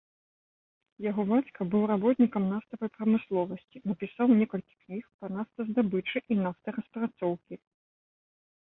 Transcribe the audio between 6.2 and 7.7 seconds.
і нафтараспрацоўкі.